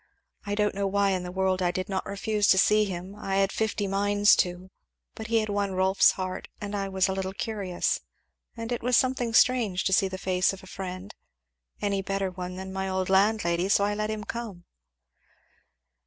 I 0.47 0.55
don't 0.55 0.73
know 0.73 0.87
why 0.87 1.11
in 1.11 1.21
the 1.21 1.31
world 1.31 1.61
I 1.61 1.69
did 1.69 1.87
not 1.87 2.07
refuse 2.07 2.47
to 2.47 2.57
see 2.57 2.85
him 2.85 3.15
I 3.15 3.35
had 3.35 3.51
fifty 3.51 3.85
minds 3.85 4.35
to 4.37 4.71
but 5.13 5.27
he 5.27 5.41
had 5.41 5.49
won 5.49 5.73
Rolf's 5.75 6.13
heart, 6.13 6.47
and 6.59 6.73
I 6.73 6.89
was 6.89 7.07
a 7.07 7.13
little 7.13 7.33
curious, 7.35 7.99
and 8.57 8.71
it 8.71 8.81
was 8.81 8.97
something 8.97 9.31
strange 9.31 9.83
to 9.83 9.93
see 9.93 10.07
the 10.07 10.17
face 10.17 10.53
of 10.53 10.63
a 10.63 10.65
friend, 10.65 11.13
any 11.83 12.01
better 12.01 12.31
one 12.31 12.55
than 12.55 12.73
my 12.73 12.89
old 12.89 13.09
landlady, 13.11 13.69
so 13.69 13.83
I 13.83 13.93
let 13.93 14.09
him 14.09 14.23
come." 14.23 14.63